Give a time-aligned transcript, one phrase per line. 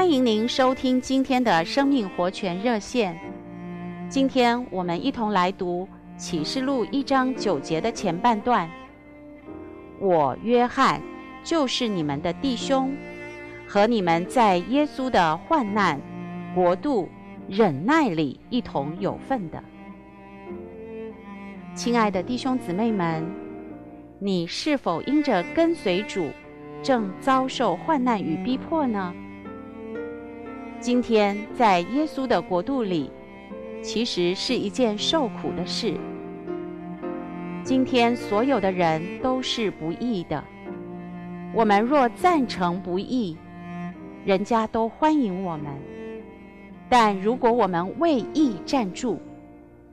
[0.00, 3.14] 欢迎您收听今天的生命活泉热线。
[4.08, 8.66] 今天我们一同来读启示录一章九节的前半段。
[10.00, 11.02] 我约翰
[11.44, 12.90] 就是你们的弟兄，
[13.68, 16.00] 和你们在耶稣的患难、
[16.54, 17.06] 国度、
[17.46, 19.62] 忍耐里一同有份的。
[21.74, 23.22] 亲爱的弟兄姊妹们，
[24.18, 26.30] 你是否因着跟随主，
[26.82, 29.14] 正遭受患难与逼迫呢？
[30.80, 33.10] 今天在耶稣的国度里，
[33.82, 35.94] 其实是一件受苦的事。
[37.62, 40.42] 今天所有的人都是不义的。
[41.52, 43.36] 我们若赞成不义，
[44.24, 45.66] 人家都欢迎我们；
[46.88, 49.18] 但如果我们为义站住，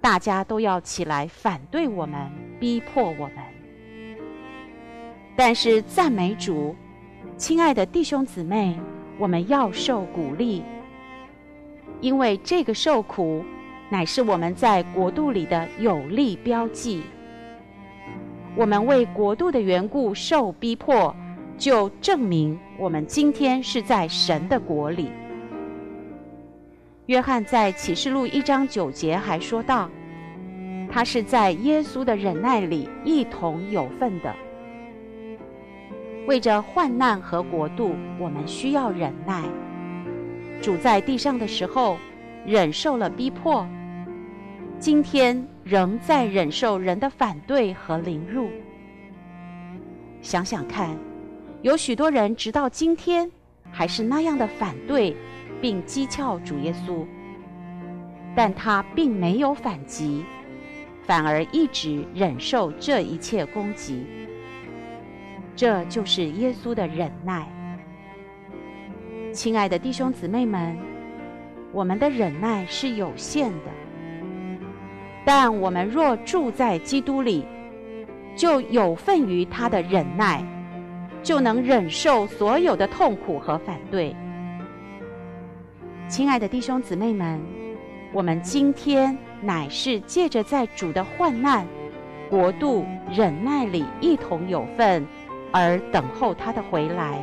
[0.00, 3.44] 大家都要起来反对我们，逼迫我们。
[5.34, 6.76] 但是赞美主，
[7.36, 8.78] 亲爱的弟兄姊妹。
[9.18, 10.62] 我们要受鼓励，
[12.00, 13.44] 因为这个受苦
[13.90, 17.02] 乃是我们在国度里的有力标记。
[18.54, 21.14] 我们为国度的缘故受逼迫，
[21.56, 25.10] 就证明我们今天是在神的国里。
[27.06, 29.88] 约翰在启示录一章九节还说道
[30.90, 34.34] ：“他是在耶稣的忍耐里一同有份的。”
[36.28, 39.42] 为着患难和国度，我们需要忍耐。
[40.60, 41.96] 主在地上的时候，
[42.44, 43.66] 忍受了逼迫，
[44.78, 48.50] 今天仍在忍受人的反对和凌辱。
[50.20, 50.94] 想想看，
[51.62, 53.30] 有许多人直到今天
[53.70, 55.16] 还是那样的反对，
[55.62, 57.06] 并讥诮主耶稣，
[58.36, 60.26] 但他并没有反击，
[61.04, 64.04] 反而一直忍受这一切攻击。
[65.58, 67.44] 这就是耶稣的忍耐。
[69.32, 70.78] 亲爱的弟兄姊妹们，
[71.72, 73.70] 我们的忍耐是有限的，
[75.26, 77.44] 但我们若住在基督里，
[78.36, 80.46] 就有份于他的忍耐，
[81.24, 84.14] 就能忍受所有的痛苦和反对。
[86.06, 87.40] 亲爱的弟兄姊妹们，
[88.12, 91.66] 我们今天乃是借着在主的患难、
[92.30, 95.04] 国度、忍耐里一同有份。
[95.52, 97.18] 而等候他的回来，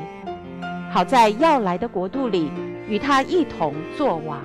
[0.91, 2.51] 好在要来的国度里
[2.87, 4.41] 与他一同作王。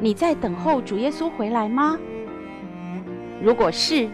[0.00, 1.98] 你在等候主耶稣回来吗？
[3.42, 4.08] 如果是，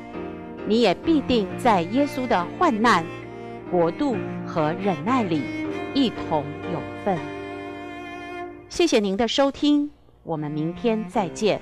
[0.67, 3.05] 你也必定在耶稣的患难、
[3.71, 4.17] 国度
[4.47, 5.43] 和忍耐里
[5.95, 7.19] 一同有份。
[8.69, 9.91] 谢谢您的收听，
[10.23, 11.61] 我们明天再见。